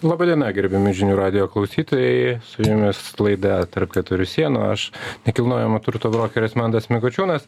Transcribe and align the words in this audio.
Labadiena, 0.00 0.46
gerbiami 0.56 0.94
žinių 0.96 1.12
radio 1.18 1.44
klausytojai, 1.52 2.38
su 2.48 2.64
jumis 2.64 3.00
laida 3.20 3.58
tarp 3.68 3.90
keturių 3.92 4.24
sienų, 4.24 4.62
aš 4.72 4.86
nekilnojamo 5.26 5.76
turto 5.84 6.08
brokeris 6.14 6.56
Mandas 6.56 6.88
Mikočiūnas. 6.88 7.44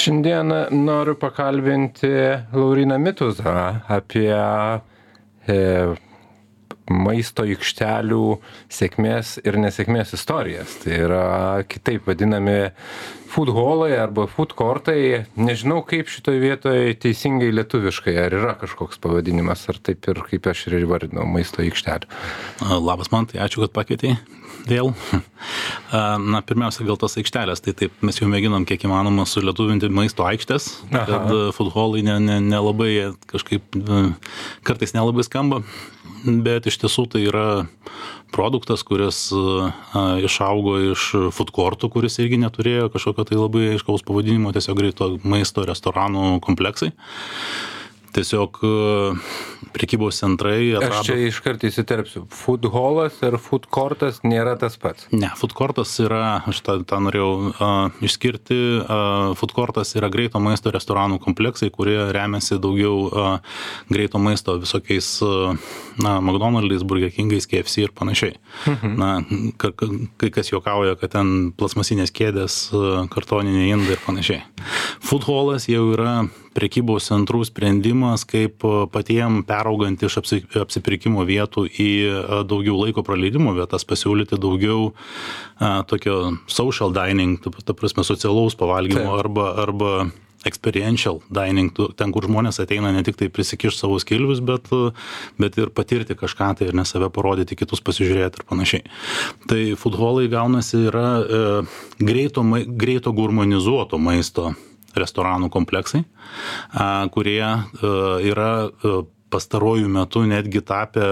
Šiandien 0.00 0.48
noriu 0.80 1.12
pakalbinti 1.20 2.08
Lauriną 2.56 2.96
Mituzą 3.04 3.52
apie 3.92 4.32
e, 4.32 5.58
maisto 6.90 7.46
aikštelių 7.46 8.24
sėkmės 8.72 9.38
ir 9.46 9.58
nesėkmės 9.62 10.14
istorijas. 10.18 10.76
Tai 10.82 10.98
yra 11.06 11.24
kitaip 11.70 12.08
vadinami 12.10 12.58
food 13.30 13.52
hallai 13.54 13.94
arba 13.94 14.26
food 14.30 14.54
courtai. 14.58 15.24
Nežinau, 15.38 15.84
kaip 15.86 16.10
šitoje 16.10 16.42
vietoje 16.42 16.96
teisingai 17.04 17.52
lietuviškai, 17.54 18.16
ar 18.26 18.34
yra 18.40 18.56
kažkoks 18.58 19.00
pavadinimas, 19.02 19.62
ar 19.70 19.78
taip 19.78 20.10
ir 20.10 20.22
kaip 20.26 20.50
aš 20.50 20.66
ir 20.70 20.80
įvardinau, 20.82 21.28
maisto 21.30 21.62
aikštelių. 21.62 22.10
Labas 22.82 23.12
man, 23.14 23.30
tai 23.30 23.42
ačiū, 23.46 23.62
kad 23.64 23.76
pakvietei 23.78 24.16
vėl. 24.68 24.92
Na, 26.32 26.42
pirmiausia, 26.46 26.84
gal 26.88 26.98
tas 27.00 27.16
aikštelės, 27.20 27.62
tai 27.64 27.74
taip 27.76 28.04
mes 28.04 28.18
jau 28.18 28.28
mėginam 28.30 28.66
kiek 28.68 28.82
įmanoma 28.86 29.24
sulietuvinti 29.28 29.90
maisto 29.94 30.26
aikštės, 30.26 30.68
Aha. 30.90 31.06
kad 31.08 31.32
futbolai 31.56 32.02
nelabai 32.04 32.90
ne, 32.92 33.08
ne 33.08 33.30
kažkaip 33.30 33.78
kartais 34.66 34.94
nelabai 34.96 35.24
skamba, 35.26 35.62
bet 36.24 36.68
iš 36.70 36.80
tiesų 36.82 37.06
tai 37.12 37.24
yra 37.28 37.48
produktas, 38.34 38.84
kuris 38.86 39.28
išaugo 40.22 40.76
iš 40.92 41.08
food 41.34 41.50
courtų, 41.56 41.90
kuris 41.92 42.20
irgi 42.22 42.38
neturėjo 42.42 42.90
kažkokio 42.94 43.26
tai 43.26 43.40
labai 43.40 43.66
aiškaus 43.74 44.06
pavadinimo, 44.06 44.52
tiesiog 44.54 44.78
greito 44.78 45.12
maisto 45.24 45.66
restoranų 45.66 46.38
kompleksai 46.44 46.92
tiesiog 48.14 48.60
prekybos 49.74 50.18
centrai 50.20 50.72
atrado... 50.74 51.00
Aš 51.00 51.08
čia 51.08 51.16
iškart 51.28 51.64
įsiterpsiu. 51.68 52.24
Food 52.34 52.66
hallas 52.74 53.18
ir 53.26 53.36
food 53.40 53.68
courtas 53.72 54.20
nėra 54.26 54.56
tas 54.60 54.76
pats. 54.80 55.06
Ne, 55.14 55.30
food 55.38 55.54
courtas 55.56 55.92
yra, 56.02 56.40
aš 56.50 56.62
tą, 56.66 56.78
tą 56.88 57.00
norėjau 57.04 57.30
uh, 57.50 58.02
išskirti, 58.04 58.58
uh, 58.80 59.32
food 59.38 59.54
courtas 59.56 59.94
yra 59.98 60.10
greito 60.12 60.40
maisto 60.42 60.72
restoranų 60.74 61.20
kompleksai, 61.22 61.70
kurie 61.74 61.98
remiasi 62.14 62.58
daugiau 62.62 62.96
uh, 63.06 63.62
greito 63.92 64.20
maisto 64.22 64.56
visokiais, 64.60 65.12
uh, 65.26 65.54
na, 66.02 66.18
McDonald's, 66.20 66.84
Burger 66.86 67.12
King'ais, 67.14 67.48
KFC 67.50 67.86
ir 67.86 67.94
panašiai. 67.96 68.36
Mhm. 68.66 68.94
Na, 69.00 69.10
kai 69.60 70.32
kas 70.34 70.52
juokauja, 70.52 70.98
kad 71.00 71.14
ten 71.16 71.50
plasmasinės 71.56 72.14
kėdės, 72.14 72.60
uh, 72.74 73.04
kartoniniai 73.12 73.74
indai 73.76 73.96
ir 73.96 74.04
panašiai. 74.06 74.44
Food 75.04 75.28
hallas 75.28 75.68
jau 75.70 75.86
yra 75.94 76.14
prekybos 76.56 77.08
centrų 77.10 77.42
sprendimas, 77.48 78.24
kaip 78.28 78.64
patiem 78.92 79.42
peraugant 79.48 80.02
iš 80.02 80.18
apsi, 80.22 80.40
apsipirkimo 80.60 81.24
vietų 81.28 81.66
į 81.70 81.90
daugiau 82.50 82.78
laiko 82.80 83.04
praleidimo 83.06 83.54
vietas 83.56 83.86
pasiūlyti 83.88 84.40
daugiau 84.40 84.90
a, 85.58 85.82
tokio 85.88 86.36
social 86.50 86.94
dining, 86.94 87.38
ta, 87.42 87.52
ta 87.64 87.76
prasme 87.76 88.06
socialaus 88.06 88.58
pavalgymo 88.58 89.06
Taip. 89.06 89.20
arba, 89.24 89.46
arba 89.66 89.94
experiential 90.44 91.20
dining, 91.28 91.68
ten, 91.96 92.12
kur 92.14 92.24
žmonės 92.24 92.62
ateina 92.62 92.92
ne 92.94 93.02
tik 93.04 93.18
tai 93.20 93.28
prisikiš 93.32 93.76
savo 93.76 93.98
skilvius, 94.00 94.40
bet, 94.44 94.70
bet 95.40 95.58
ir 95.60 95.72
patirti 95.76 96.16
kažką 96.16 96.54
tai 96.58 96.70
ir 96.70 96.78
ne 96.78 96.86
save 96.88 97.10
parodyti, 97.12 97.58
kitus 97.60 97.84
pasižiūrėti 97.84 98.40
ir 98.40 98.48
panašiai. 98.48 98.86
Tai 99.50 99.60
futbolai 99.80 100.30
gaunasi 100.32 100.86
yra 100.88 101.06
e, 101.20 101.44
greito, 102.00 102.44
greito 102.80 103.12
gurmanizuoto 103.16 104.00
maisto 104.00 104.54
restoranų 104.98 105.50
kompleksai, 105.52 106.02
kurie 107.14 107.44
yra 108.30 108.52
pastaruoju 109.30 109.88
metu 109.88 110.24
netgi 110.26 110.62
tapę 110.66 111.06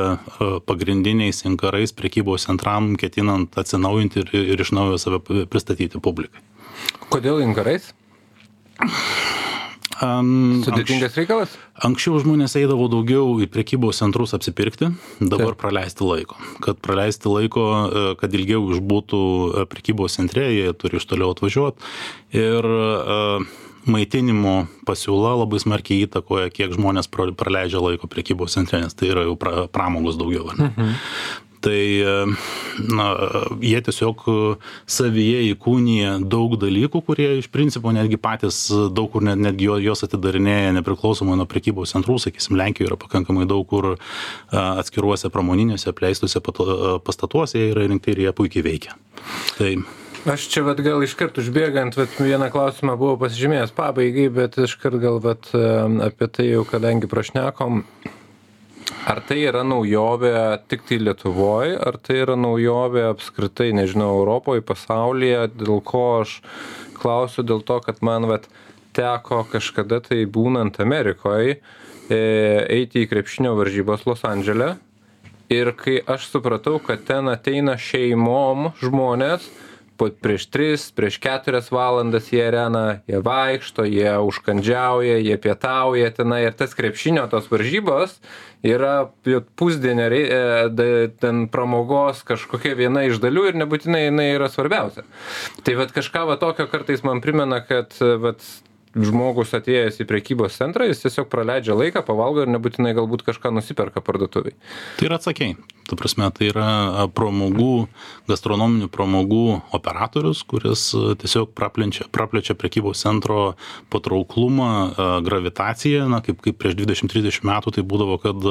pagrindiniais 0.67 1.45
inkarais 1.47 1.95
prekybos 1.95 2.49
centram, 2.49 2.97
ketinant 2.99 3.55
atsinaujinti 3.61 4.25
ir, 4.25 4.35
ir 4.55 4.65
iš 4.67 4.75
naujo 4.75 4.99
save 4.99 5.23
pristatyti 5.51 6.03
publikai. 6.03 6.43
Kodėl 7.13 7.43
inkarais? 7.47 7.93
Um, 9.99 10.61
Sudėtingas 10.63 11.17
reikalas? 11.19 11.55
Anksčiau 11.83 12.21
žmonės 12.23 12.55
eidavo 12.61 12.87
daugiau 12.93 13.33
į 13.43 13.49
prekybos 13.51 13.99
centrus 13.99 14.35
apsipirkti, 14.37 14.93
dabar 15.19 15.57
Taip. 15.57 15.59
praleisti 15.65 16.07
laiko. 16.07 16.39
Kad 16.63 16.79
praleisti 16.85 17.33
laiko, 17.33 17.65
e, 17.67 18.05
kad 18.21 18.37
ilgiau 18.39 18.69
išbūtų 18.77 19.23
e, 19.25 19.65
prekybos 19.73 20.15
centre, 20.21 20.47
jie 20.55 20.71
turi 20.79 21.01
iš 21.01 21.09
toliau 21.11 21.33
atvažiuoti. 21.35 21.91
Ir 22.39 22.69
uh, 22.69 23.49
maitinimo 23.91 24.55
pasiūla 24.89 25.35
labai 25.43 25.61
smarkiai 25.63 26.07
įtakoja, 26.07 26.53
kiek 26.55 26.77
žmonės 26.77 27.11
praleidžia 27.11 27.83
laiko 27.83 28.11
prekybos 28.11 28.57
centre, 28.59 28.81
nes 28.83 28.97
tai 28.97 29.13
yra 29.13 29.27
jau 29.29 29.37
pra, 29.41 29.67
pramogos 29.73 30.21
daugiau. 30.21 30.51
Mhm. 30.55 30.97
Tai 31.61 31.79
na, 32.87 33.07
jie 33.59 33.79
tiesiog 33.83 34.21
savyje 34.87 35.41
įkūnyje 35.51 36.13
daug 36.31 36.55
dalykų, 36.61 37.03
kurie 37.03 37.27
iš 37.41 37.49
principo 37.51 37.91
netgi 37.95 38.19
patys 38.21 38.61
daug 38.95 39.11
kur 39.11 39.27
net, 39.27 39.41
netgi 39.43 39.67
jos 39.83 40.05
atidarinėja 40.07 40.77
nepriklausomai 40.79 41.35
nuo 41.39 41.49
prekybos 41.51 41.97
centrų, 41.97 42.21
sakysim, 42.23 42.55
Lenkijoje 42.61 42.93
yra 42.93 43.01
pakankamai 43.01 43.49
daug 43.51 43.67
kur 43.67 43.97
atskiruose 44.55 45.33
pramoniniuose 45.35 45.91
apleistuose 45.91 46.43
pastatuose 46.47 47.59
jie 47.59 47.73
yra 47.73 47.89
rinkti 47.91 48.15
ir 48.15 48.29
jie 48.29 48.37
puikiai 48.39 48.67
veikia. 48.71 48.95
Tai 49.59 49.75
Aš 50.27 50.49
čia 50.51 50.65
vat 50.67 50.81
gal 50.83 50.99
iškart 51.07 51.37
užbėgant, 51.39 51.95
vat 51.95 52.17
vieną 52.19 52.49
klausimą 52.51 52.97
buvau 52.99 53.21
pasižymėjęs 53.21 53.71
pabaigai, 53.77 54.25
bet 54.35 54.57
iškart 54.59 54.99
gal 54.99 55.21
vat 55.23 55.47
apie 55.55 56.27
tai 56.35 56.49
jau, 56.49 56.65
kadangi 56.67 57.07
prašnekom, 57.07 57.85
ar 59.07 59.21
tai 59.29 59.39
yra 59.47 59.63
naujovė 59.63 60.33
tik 60.67 60.83
tai 60.89 60.99
Lietuvoje, 61.05 61.77
ar 61.79 62.01
tai 62.03 62.17
yra 62.25 62.35
naujovė 62.35 63.05
apskritai, 63.13 63.71
nežinau, 63.79 64.11
Europoje, 64.19 64.65
pasaulyje, 64.67 65.45
dėl 65.55 65.79
ko 65.87 66.03
aš 66.25 66.41
klausiu, 66.99 67.47
dėl 67.47 67.63
to, 67.63 67.79
kad 67.87 68.03
man 68.03 68.27
vat 68.27 68.51
teko 68.99 69.45
kažkada 69.53 70.01
tai 70.03 70.25
būnant 70.27 70.83
Amerikoje 70.83 71.61
eiti 72.11 73.05
į 73.05 73.13
krepšinio 73.13 73.55
varžybas 73.55 74.03
Los 74.09 74.27
Andželė. 74.27 74.75
Ir 75.53 75.73
kai 75.79 76.01
aš 76.03 76.27
supratau, 76.33 76.77
kad 76.83 77.07
ten 77.09 77.31
ateina 77.31 77.79
šeimom 77.81 78.73
žmonės, 78.83 79.47
po 79.99 80.09
prieš 80.23 80.47
tris 80.55 80.89
prieš 80.95 81.19
keturias 81.23 81.73
valandas 81.75 82.31
į 82.33 82.43
areną 82.47 82.85
jie 83.11 83.23
vaikšto 83.25 83.87
jie 83.89 84.13
užkandžiauja 84.25 85.19
jie 85.19 85.39
pietauja 85.43 86.13
tenai. 86.15 86.45
Ir 86.47 86.55
tas 86.59 86.77
krepšinio 86.79 87.27
tos 87.33 87.51
varžybos 87.51 88.19
yra 88.67 89.11
pusdienio 89.59 90.09
e, 90.15 91.11
ten 91.21 91.47
pramogos 91.51 92.23
kažkokia 92.27 92.77
viena 92.79 93.05
iš 93.07 93.21
dalių 93.23 93.51
ir 93.51 93.61
nebūtinai 93.63 94.07
jinai 94.07 94.31
yra 94.37 94.49
svarbiausia. 94.51 95.05
Tai 95.67 95.77
vat 95.83 95.95
kažką 95.95 96.25
va 96.31 96.39
tokio 96.41 96.69
kartais 96.71 97.05
man 97.07 97.23
primena 97.25 97.61
kad 97.67 97.95
vat 98.23 98.43
žmogus 98.97 99.55
atėjęs 99.59 100.01
į 100.03 100.07
prekybos 100.09 100.59
centrą, 100.61 100.87
jis 100.89 101.03
tiesiog 101.05 101.29
praleidžia 101.33 101.77
laiką, 101.77 102.05
pavalgo 102.07 102.45
ir 102.45 102.53
nebūtinai 102.55 102.95
galbūt 102.97 103.25
kažką 103.27 103.53
nusiperka 103.55 104.03
parduotuviai. 104.05 104.57
Tai 104.99 105.11
yra 105.11 105.19
atsakiai. 105.21 105.57
Tu 105.89 105.97
prasme, 105.97 106.27
tai 106.37 106.51
yra 106.51 107.07
pramogų, 107.17 107.87
gastronominių 108.29 108.91
pramogų 108.93 109.45
operatorius, 109.77 110.43
kuris 110.45 110.83
tiesiog 111.23 111.55
praplečia, 111.57 112.05
praplečia 112.13 112.53
prekybos 112.61 113.01
centro 113.07 113.55
patrauklumą, 113.89 114.69
gravitaciją, 115.25 116.05
na, 116.13 116.21
kaip, 116.25 116.43
kaip 116.45 116.61
prieš 116.61 116.77
20-30 116.83 117.41
metų 117.49 117.73
tai 117.79 117.87
būdavo, 117.89 118.19
kad 118.21 118.49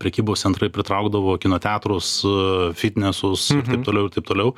prekybos 0.00 0.46
centrai 0.46 0.72
pritraukdavo 0.72 1.36
kinoteatrus, 1.42 2.22
fitnessus 2.80 3.50
mhm. 3.52 3.60
ir 3.60 3.74
taip 3.74 3.90
toliau 3.90 4.08
ir 4.08 4.16
taip 4.16 4.32
toliau 4.32 4.56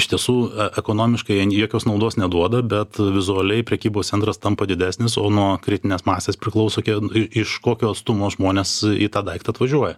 iš 0.00 0.10
tiesų 0.12 0.36
e, 0.46 0.68
ekonomiškai 0.82 1.38
jokios 1.56 1.86
naudos 1.88 2.18
neduoda 2.20 2.62
bet 2.62 3.00
vizualiai 3.00 3.64
prekybos 3.66 4.12
centras 4.12 4.40
tampa 4.42 4.68
didesnis 4.68 5.16
o 5.20 5.28
nuo 5.30 5.54
kritinės 5.64 6.06
masės 6.08 6.40
priklauso 6.40 6.84
iš 6.84 7.58
kokio 7.64 7.94
atstumo 7.94 8.30
žmonės 8.32 8.82
į 8.92 9.10
tą 9.12 9.24
daiktą 9.26 9.54
atvažiuoja. 9.54 9.96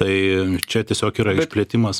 Tai 0.00 0.12
čia 0.64 0.80
tiesiog 0.88 1.18
yra 1.20 1.34
bet 1.36 1.50
išplėtimas. 1.50 1.98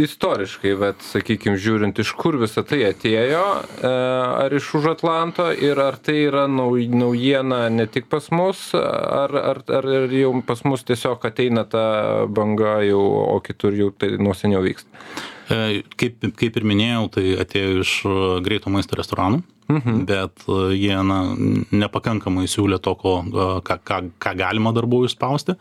istoriškai 0.00 0.70
vat 0.80 1.02
sakykim 1.04 1.58
žiūrint 1.60 1.98
iš 2.00 2.14
kur 2.16 2.38
visa 2.40 2.62
tai 2.64 2.78
atėjo 2.88 3.42
e, 3.60 3.90
ar 3.90 4.56
iš 4.56 4.70
už 4.78 4.88
atlanto 4.94 5.50
ir 5.52 5.76
ar 5.76 5.98
tai 6.00 6.16
yra 6.30 6.46
nau 6.48 6.70
naujiena 6.72 7.66
ne 7.68 7.84
tik 7.84 8.08
pas 8.08 8.30
mus 8.32 8.70
ar 8.78 9.36
ar 9.36 9.60
ar 9.68 9.90
jau 10.16 10.32
pas 10.48 10.64
mus 10.64 10.86
tiesiog 10.88 11.28
ateina 11.28 11.66
ta 11.68 11.84
banga 12.24 12.78
jau 12.88 13.04
o 13.04 13.36
kitur 13.44 13.76
jau 13.76 13.90
tai 13.92 14.14
nuo 14.16 14.32
seniau 14.32 14.64
vyksta 14.64 14.88
kaip, 15.48 16.22
kaip 16.38 16.58
ir 16.58 16.66
minėjau, 16.68 17.08
tai 17.16 17.24
atėjo 17.42 17.82
iš 17.82 17.96
e, 18.06 18.14
greito 18.44 18.70
maisto 18.72 18.96
restoranų, 18.98 19.40
mhm. 19.72 19.98
bet 20.08 20.44
e, 20.46 20.58
jie 20.78 20.98
na, 21.06 21.18
nepakankamai 21.72 22.46
siūlė 22.50 22.78
to, 22.82 22.94
ko, 23.00 23.14
ką, 23.66 23.78
ką, 23.88 23.98
ką 24.22 24.34
galima 24.38 24.74
dar 24.76 24.86
buvo 24.90 25.08
išspausti. 25.08 25.56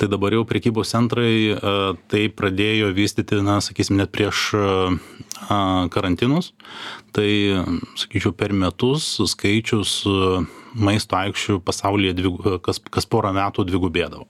Tai 0.00 0.10
dabar 0.10 0.34
jau 0.36 0.44
priekybos 0.48 0.92
centrai 0.94 1.54
tai 2.10 2.26
pradėjo 2.32 2.92
vystyti, 2.96 3.40
na, 3.44 3.60
sakysim, 3.64 3.98
net 4.00 4.12
prieš 4.14 4.50
karantinus. 5.92 6.52
Tai, 7.12 7.30
sakyčiau, 7.98 8.34
per 8.36 8.54
metus 8.56 9.14
skaičius 9.32 10.02
maisto 10.72 11.18
aikščių 11.18 11.58
pasaulyje 11.66 12.16
dvigu, 12.16 12.58
kas, 12.64 12.80
kas 12.92 13.08
porą 13.08 13.34
metų 13.36 13.66
dvigubėdavo. 13.68 14.26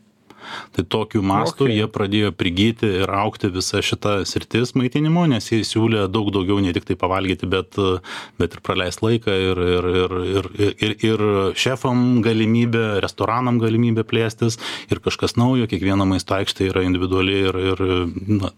Tai 0.77 0.85
tokiu 0.89 1.23
mastu 1.27 1.63
Okay. 1.63 1.79
jie 1.79 1.87
pradėjo 1.89 2.31
prigyti 2.35 2.89
ir 3.03 3.11
aukti 3.15 3.49
visa 3.53 3.81
šita 3.85 4.23
sritis 4.29 4.75
maitinimo, 4.79 5.25
nes 5.31 5.47
jie 5.51 5.61
siūlė 5.67 6.07
daug 6.13 6.31
daugiau 6.35 6.59
ne 6.63 6.73
tik 6.75 6.87
tai 6.89 6.97
pavalgyti, 6.99 7.49
bet, 7.51 7.79
bet 8.41 8.57
ir 8.57 8.63
praleisti 8.65 9.07
laiką 9.07 9.37
ir, 9.47 9.63
ir, 9.77 9.89
ir, 10.03 10.17
ir, 10.35 10.49
ir, 10.73 10.95
ir 11.07 11.25
šefam 11.59 12.23
galimybė, 12.25 13.01
restoranam 13.05 13.61
galimybė 13.63 14.05
plėstis 14.09 14.59
ir 14.93 15.03
kažkas 15.05 15.37
naujo, 15.41 15.69
kiekviena 15.71 16.07
maisto 16.09 16.37
aikštė 16.37 16.71
yra 16.73 16.85
individuali 16.87 17.39
ir, 17.47 17.61
ir 17.73 17.85
na, 18.41 18.53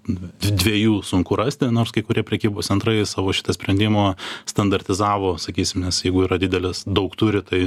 dviejų 0.45 1.01
sunku 1.07 1.39
rasti, 1.41 1.71
nors 1.75 1.93
kai 1.95 2.05
kurie 2.07 2.25
prekybos 2.27 2.71
centrai 2.73 3.01
savo 3.09 3.35
šitą 3.37 3.55
sprendimą 3.57 4.15
standartizavo, 4.51 5.37
sakysim, 5.43 5.85
nes 5.85 6.03
jeigu 6.05 6.27
yra 6.29 6.41
didelis, 6.41 6.85
daug 6.87 7.15
turi, 7.19 7.45
tai 7.45 7.67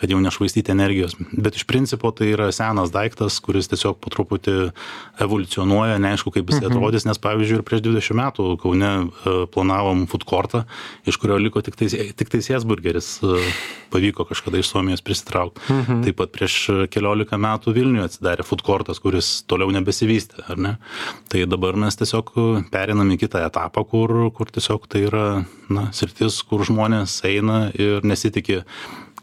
kad 0.00 0.10
jau 0.10 0.20
nešvaistyti 0.20 0.72
energijos. 0.72 1.16
Bet 1.32 1.56
iš 1.56 1.64
principo 1.68 2.10
tai 2.14 2.30
yra 2.34 2.50
senas 2.52 2.92
daiktas, 2.94 3.38
kuris 3.44 3.70
tiesiog 3.72 3.98
po 4.02 4.12
truputį 4.12 4.56
evoliucionuoja, 5.24 5.96
neaišku, 6.02 6.32
kaip 6.34 6.52
jis 6.52 6.66
atrodys, 6.68 7.06
nes 7.08 7.20
pavyzdžiui 7.22 7.60
ir 7.60 7.64
prieš 7.66 7.84
20 7.86 8.18
metų 8.20 8.48
Kaune 8.60 8.90
e, 8.92 9.34
planavom 9.52 10.04
food 10.10 10.26
courtą, 10.28 10.64
iš 11.08 11.18
kurio 11.22 11.38
liko 11.40 11.62
tik 11.64 11.78
tais, 11.80 11.96
tik 12.18 12.32
tais 12.32 12.50
Jesburgeris, 12.50 13.08
e, 13.24 13.40
pavyko 13.94 14.26
kažkada 14.28 14.60
iš 14.60 14.72
Suomijos 14.72 15.04
prisitraukti. 15.06 15.64
Taip 16.04 16.20
pat 16.20 16.34
prieš 16.34 16.58
keliolika 16.92 17.38
metų 17.40 17.72
Vilniuje 17.76 18.10
atsidarė 18.10 18.44
food 18.46 18.64
courtas, 18.66 19.00
kuris 19.02 19.40
toliau 19.48 19.72
nebesivystė, 19.74 20.44
ar 20.52 20.60
ne? 20.60 20.74
Tai 21.32 21.46
dabar 21.48 21.78
mes 21.80 21.96
tiesiog 21.96 22.34
perinam 22.72 23.10
į 23.14 23.20
kitą 23.24 23.46
etapą, 23.46 23.86
kur, 23.88 24.12
kur 24.36 24.52
tiesiog 24.52 24.88
tai 24.90 25.06
yra 25.08 25.26
na, 25.72 25.88
sritis, 25.96 26.42
kur 26.46 26.64
žmonės 26.66 27.20
eina 27.28 27.66
ir 27.74 28.04
nesitikė 28.06 28.62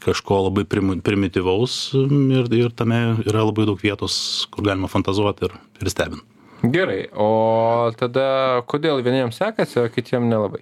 kažko 0.03 0.43
labai 0.47 0.65
prim, 0.69 0.97
primityvaus 1.03 1.77
ir, 1.97 2.51
ir 2.53 2.75
tame 2.75 2.99
yra 3.23 3.45
labai 3.47 3.67
daug 3.69 3.79
vietos, 3.81 4.15
kur 4.53 4.67
galima 4.67 4.91
fantazuoti 4.91 5.49
ir, 5.49 5.57
ir 5.81 5.91
stebinti. 5.93 6.27
Gerai, 6.63 7.09
o 7.11 7.91
tada 7.99 8.63
kodėl 8.71 9.01
vieniems 9.03 9.35
sekasi, 9.35 9.81
o 9.81 9.89
kitiems 9.91 10.29
nelabai? 10.31 10.61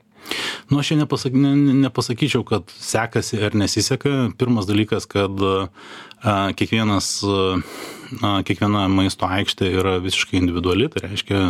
Nu, 0.71 0.79
aš 0.81 0.93
nepasak, 0.97 1.35
ne, 1.37 1.51
nepasakyčiau, 1.83 2.41
kad 2.47 2.69
sekasi 2.81 3.37
ar 3.45 3.57
nesiseka. 3.57 4.31
Pirmas 4.39 4.65
dalykas, 4.69 5.05
kad 5.09 5.41
a, 5.45 6.51
kiekvienas, 6.57 7.09
a, 7.25 8.33
kiekviena 8.47 8.87
maisto 8.89 9.29
aikštė 9.29 9.69
yra 9.81 9.97
visiškai 10.01 10.39
individuali, 10.41 10.89
tai 10.93 11.05
reiškia, 11.05 11.41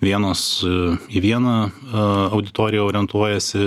vienos 0.00 0.62
e, 0.64 0.72
į 1.12 1.22
vieną 1.24 1.54
e, 1.68 1.70
auditoriją 2.32 2.86
orientuojasi, 2.88 3.66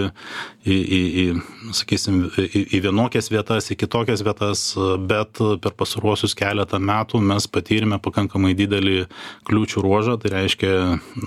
į, 0.64 0.76
į, 0.78 1.02
į 1.24 1.74
sakysim, 1.76 2.20
į, 2.40 2.64
į 2.78 2.82
vienokias 2.88 3.30
vietas, 3.32 3.70
į 3.74 3.78
kitokias 3.84 4.24
vietas, 4.26 4.66
bet 5.10 5.42
per 5.64 5.76
pasaruosius 5.80 6.36
keletą 6.38 6.80
metų 6.82 7.22
mes 7.24 7.48
patyrėme 7.52 8.00
pakankamai 8.04 8.54
didelį 8.58 9.06
kliūčių 9.50 9.84
ruožą, 9.86 10.18
tai 10.22 10.34
reiškia 10.38 10.74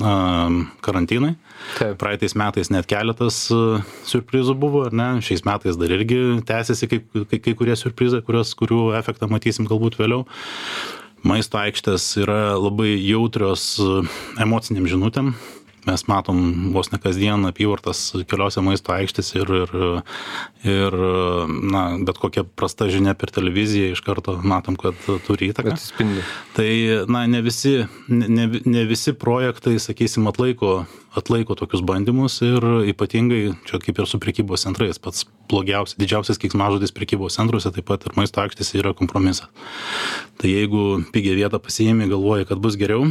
na, 0.00 0.14
karantinai. 0.85 1.35
Taip. 1.76 1.97
Praeitais 2.00 2.37
metais 2.38 2.70
net 2.73 2.88
keletas 2.91 3.47
e, 3.55 3.62
surprizų 4.08 4.56
buvo, 4.58 4.85
ar 4.88 4.97
ne? 4.97 5.08
Šiais 5.25 5.44
metais 5.47 5.79
dar 5.81 5.93
irgi 5.97 6.20
tęsiasi 6.47 6.91
kai, 6.91 7.00
kai, 7.31 7.41
kai 7.43 7.56
kurie 7.58 7.76
surprizai, 7.79 8.23
kurios, 8.26 8.55
kurių 8.58 8.91
efektą 8.99 9.31
matysim 9.31 9.69
galbūt 9.69 10.00
vėliau 10.00 10.25
maisto 11.26 11.58
aikštės 11.61 12.06
yra 12.23 12.56
labai 12.58 12.94
jautrios 13.02 13.76
e, 13.82 14.00
emociniam 14.43 14.87
žinutėm. 14.90 15.34
Mes 15.86 16.02
matom 16.10 16.40
vos 16.74 16.90
ne 16.90 16.98
kasdien 16.98 17.46
apyvartas 17.46 18.00
keliose 18.26 18.62
maisto 18.64 18.90
aikštėse 18.94 19.38
ir, 19.38 19.52
ir, 19.62 19.74
ir 20.66 20.96
na, 21.46 21.82
bet 22.02 22.18
kokia 22.22 22.42
prasta 22.46 22.88
žinia 22.90 23.14
per 23.18 23.30
televiziją 23.34 23.92
iš 23.94 24.02
karto 24.06 24.34
matom, 24.42 24.78
kad 24.80 24.98
turi 25.28 25.52
įtaką. 25.52 25.76
Atsispindi. 25.76 26.24
Tai 26.56 26.68
na, 27.12 27.22
ne, 27.30 27.42
visi, 27.46 27.76
ne, 28.10 28.48
ne 28.66 28.84
visi 28.88 29.14
projektai, 29.14 29.76
sakysim, 29.82 30.26
atlaiko, 30.30 30.74
atlaiko 31.16 31.56
tokius 31.58 31.84
bandymus 31.86 32.40
ir 32.44 32.66
ypatingai, 32.90 33.42
čia 33.68 33.80
kaip 33.82 34.02
ir 34.02 34.10
su 34.10 34.20
prekybos 34.22 34.66
centrais, 34.66 34.98
pats 35.02 35.24
blogiausias, 35.50 35.96
didžiausias 36.00 36.42
kiksmažodis 36.42 36.94
prekybos 36.96 37.38
centruose, 37.38 37.70
taip 37.72 37.86
pat 37.88 38.06
ir 38.08 38.18
maisto 38.18 38.42
aikštėse 38.42 38.80
yra 38.82 38.94
kompromisas. 38.96 39.48
Tai 40.40 40.50
jeigu 40.50 41.04
pigią 41.14 41.36
vietą 41.38 41.62
pasiėmė, 41.62 42.10
galvoja, 42.10 42.48
kad 42.50 42.60
bus 42.62 42.78
geriau, 42.80 43.06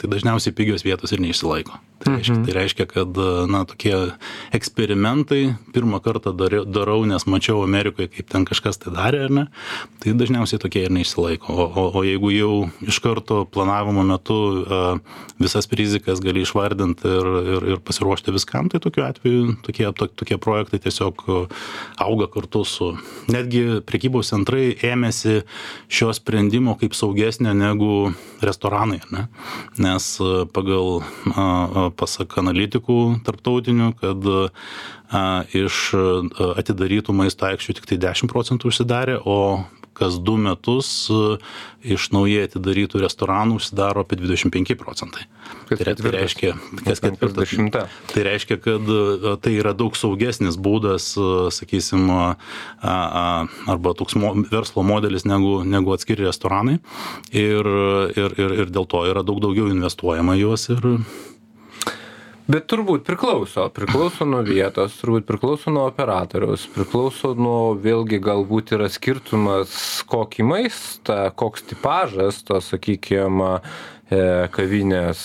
tai 0.00 0.10
dažniausiai 0.12 0.54
pigios 0.56 0.86
vietos 0.86 1.12
ir 1.14 1.22
neišsilaiko. 1.22 1.78
Tai 2.02 2.16
reiškia, 2.16 2.38
tai 2.44 2.54
reiškia 2.56 2.86
kad 2.90 3.18
na, 3.50 3.62
tokie 3.68 3.94
eksperimentai 4.54 5.54
pirmą 5.74 6.00
kartą 6.02 6.32
darau, 6.34 7.02
nes 7.06 7.26
mačiau 7.30 7.62
Amerikoje, 7.62 8.10
kaip 8.16 8.30
ten 8.32 8.46
kažkas 8.48 8.80
tai 8.82 8.94
darė, 8.96 9.24
ar 9.28 9.34
ne, 9.34 9.44
tai 10.02 10.14
dažniausiai 10.18 10.60
tokie 10.62 10.82
ir 10.86 10.94
neišsilaiko. 10.94 11.52
O, 11.52 11.66
o, 11.68 11.84
o 12.00 12.02
jeigu 12.06 12.32
jau 12.34 12.54
iš 12.82 12.98
karto 13.04 13.42
planavimo 13.46 14.04
metu 14.06 14.38
a, 14.62 14.80
visas 15.42 15.70
rizikas 15.70 16.20
gali 16.22 16.42
išvardinti 16.42 17.08
ir, 17.08 17.30
ir, 17.54 17.68
ir 17.74 17.82
pasiruošti 17.86 18.34
viskam, 18.34 18.70
tai 18.72 18.82
tokiu 18.82 19.06
atveju 19.06 19.56
tokie, 19.66 19.86
to, 19.96 20.08
tokie 20.10 20.38
projektai 20.42 20.82
tiesiog 20.82 21.22
auga 22.02 22.28
kartu 22.32 22.64
su. 22.68 22.92
Netgi 23.32 23.82
prekybos 23.86 24.32
centrai 24.34 24.72
ėmėsi 24.86 25.42
šio 25.92 26.10
sprendimo 26.16 26.74
kaip 26.80 26.96
saugesnio 26.98 27.54
negu 27.56 28.12
restoranai, 28.42 29.00
ne? 29.14 29.26
nes 29.82 30.08
pagal 30.52 31.02
a, 31.32 31.42
a, 31.42 31.86
pasak 31.96 32.38
analitikų 32.42 32.98
tarptautinių, 33.26 33.92
kad 34.00 34.26
a, 34.32 35.44
iš 35.52 35.84
atidarytų 36.62 37.14
maisto 37.16 37.48
aikščių 37.50 37.78
tik 37.78 37.92
tai 37.92 38.00
10 38.10 38.32
procentų 38.32 38.72
užsidarė, 38.72 39.20
o 39.22 39.38
kas 39.92 40.16
du 40.18 40.36
metus 40.40 40.88
iš 41.82 42.08
naujai 42.14 42.46
atidarytų 42.48 43.02
restoranų 43.02 43.58
užsidaro 43.60 44.04
apie 44.04 44.16
25 44.20 44.76
procentai. 44.80 45.26
Kas 45.68 45.82
Tai, 45.82 45.94
tai 45.98 46.12
reiškia, 46.14 46.52
kas. 46.86 47.02
Dešimta. 47.36 47.84
Tai 48.12 48.24
reiškia, 48.26 48.58
kad 48.62 48.92
tai 49.44 49.54
yra 49.58 49.74
daug 49.76 49.96
saugesnis 49.98 50.58
būdas, 50.60 51.12
sakysim, 51.54 52.08
arba 52.82 53.94
toks 53.98 54.16
mo, 54.20 54.34
verslo 54.52 54.84
modelis 54.86 55.26
negu, 55.28 55.60
negu 55.66 55.94
atskiri 55.96 56.28
restoranai. 56.28 56.78
Ir, 57.32 57.68
ir, 58.16 58.38
ir, 58.38 58.56
ir 58.64 58.72
dėl 58.72 58.88
to 58.88 59.04
yra 59.10 59.24
daug 59.26 59.42
daugiau 59.44 59.68
investuojama 59.72 60.38
juos. 60.40 60.68
Ir, 60.72 61.02
Bet 62.50 62.66
turbūt 62.66 63.04
priklauso. 63.06 63.68
Priklauso 63.70 64.26
nuo 64.26 64.40
vietos, 64.42 64.96
turbūt 64.98 65.28
priklauso 65.28 65.70
nuo 65.70 65.84
operatoriaus, 65.86 66.64
priklauso 66.74 67.36
nuo, 67.38 67.76
vėlgi 67.78 68.18
galbūt 68.22 68.74
yra 68.74 68.88
skirtumas, 68.90 70.02
kokį 70.10 70.46
maistą, 70.48 71.20
koks 71.38 71.68
tipažas 71.70 72.40
to, 72.48 72.58
sakykime, 72.58 73.52
kavinės 74.52 75.20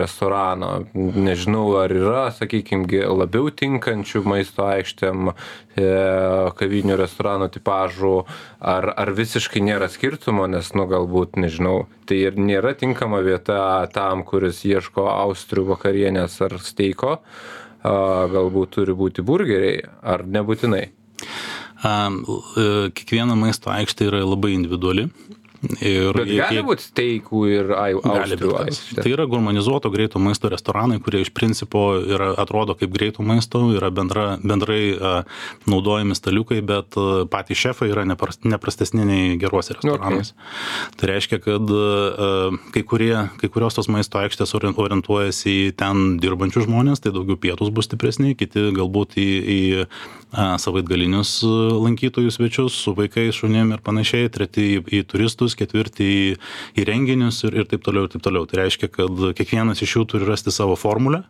restorano. 0.00 0.70
Nežinau, 0.94 1.64
ar 1.80 1.92
yra, 1.94 2.24
sakykime, 2.34 2.86
labiau 3.10 3.50
tinkančių 3.50 4.22
maisto 4.28 4.66
aikštėm 4.68 5.32
kavinių 6.60 6.98
restorano 7.00 7.48
tipažų, 7.52 8.14
ar, 8.60 8.90
ar 8.94 9.12
visiškai 9.16 9.62
nėra 9.64 9.88
skirtumo, 9.90 10.46
nes, 10.50 10.72
nu, 10.76 10.86
galbūt, 10.90 11.40
nežinau, 11.40 11.88
tai 12.06 12.22
ir 12.28 12.38
nėra 12.38 12.74
tinkama 12.78 13.22
vieta 13.26 13.88
tam, 13.94 14.24
kuris 14.28 14.62
ieško 14.68 15.08
austrių 15.10 15.66
vakarienės 15.72 16.40
ar 16.46 16.58
steiko, 16.62 17.18
galbūt 17.82 18.76
turi 18.76 18.96
būti 18.96 19.24
burgeriai, 19.26 19.84
ar 20.02 20.26
nebūtinai. 20.28 20.86
Kiekviena 21.80 23.36
maisto 23.40 23.70
aikštė 23.72 24.10
yra 24.10 24.24
labai 24.26 24.52
individuali. 24.52 25.08
Ir 25.60 26.16
Bet 26.16 26.30
gali 26.32 26.62
būti 26.64 26.86
steikų 26.86 27.40
ir 27.52 27.72
austrių. 27.76 28.52
Tai 28.96 29.10
yra 29.12 29.26
gurmanizuoto 29.28 29.90
greito 29.92 30.20
maisto 30.22 30.48
restoranai, 30.48 30.96
kurie 31.04 31.20
iš 31.20 31.30
principo 31.36 31.98
yra, 32.00 32.30
atrodo 32.40 32.72
kaip 32.80 32.94
greito 32.94 33.20
maisto, 33.26 33.60
yra 33.76 33.90
bendra, 33.92 34.38
bendrai 34.40 34.80
uh, 34.94 35.42
naudojami 35.68 36.16
staliukai, 36.16 36.62
bet 36.64 36.96
uh, 36.96 37.26
patys 37.28 37.60
šefai 37.60 37.90
yra 37.92 38.06
nepras, 38.08 38.40
neprastesni 38.40 39.04
nei 39.04 39.36
geruose 39.40 39.76
restoranuose. 39.76 40.32
Okay. 40.32 40.96
Tai 40.96 41.12
reiškia, 41.12 41.40
kad 41.44 41.74
uh, 41.76 42.56
kai, 42.72 42.84
kurie, 42.88 43.12
kai 43.42 43.52
kurios 43.52 43.76
tos 43.76 43.90
maisto 43.92 44.22
aikštės 44.22 44.56
orientuojasi 44.56 45.58
į 45.66 45.68
ten 45.76 46.16
dirbančių 46.24 46.64
žmonės, 46.64 47.04
tai 47.04 47.12
daugiau 47.12 47.36
pietus 47.40 47.68
bus 47.68 47.90
stipresni, 47.90 48.32
kiti 48.38 48.70
galbūt 48.80 49.20
į, 49.20 49.28
į 49.28 49.60
savaitgalinius 50.32 51.36
lankytojų 51.44 52.32
svečius 52.32 52.80
su 52.86 52.96
vaikais, 52.96 53.36
šunim 53.36 53.74
ir 53.74 53.84
panašiai, 53.84 54.30
treti 54.32 54.66
į, 54.78 54.82
į 55.00 55.04
turistus 55.10 55.50
metus, 55.50 55.56
ketvirtį 55.58 56.04
į, 56.04 56.36
į 56.78 56.84
renginius 56.86 57.44
ir, 57.44 57.56
ir 57.60 57.66
taip 57.68 57.82
toliau, 57.84 58.06
ir 58.06 58.12
taip 58.12 58.22
toliau. 58.22 58.46
Tai 58.46 58.60
reiškia, 58.62 58.88
kad 58.90 59.34
kiekvienas 59.36 59.82
iš 59.82 59.96
jų 59.96 60.06
turi 60.06 60.26
rasti 60.28 60.50
savo 60.50 60.76
formulę. 60.76 61.24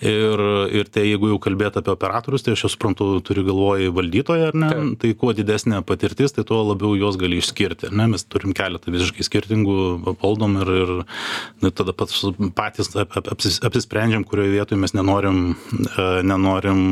Ir, 0.00 0.40
ir 0.72 0.88
tai 0.88 1.08
jeigu 1.08 1.32
jau 1.32 1.38
kalbėt 1.42 1.76
apie 1.76 1.92
operatorius, 1.92 2.44
tai 2.44 2.54
aš 2.54 2.64
jau 2.64 2.70
suprantu, 2.72 3.20
turi 3.24 3.44
galvoj 3.44 3.90
valdytoją, 3.92 4.50
ar 4.50 4.56
ne? 4.56 4.70
Taip. 4.70 4.98
Tai 5.00 5.12
kuo 5.20 5.32
didesnė 5.34 5.82
patirtis, 5.84 6.32
tai 6.32 6.44
tuo 6.44 6.62
labiau 6.64 6.94
jos 6.96 7.18
gali 7.20 7.40
išskirti. 7.40 7.90
Ne? 7.92 8.06
Mes 8.14 8.24
turim 8.24 8.54
keletą 8.56 8.92
visiškai 8.94 9.26
skirtingų 9.26 9.76
valdom 10.22 10.60
ir, 10.62 10.72
ir 10.84 10.94
na, 11.60 11.72
tada 11.72 11.94
pats, 11.96 12.22
patys 12.56 12.92
apsis, 12.96 13.60
apsisprendžiam, 13.66 14.24
kurioje 14.28 14.54
vietoje 14.54 14.80
mes 14.80 14.94
nenorim, 14.96 15.40
nenorim 16.26 16.86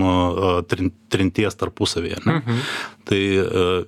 trinti 1.08 1.38
lyties 1.38 1.57
tarpusavėje. 1.59 2.18
Ne? 2.26 2.38
Mhm. 2.42 2.61
Tai 3.09 3.21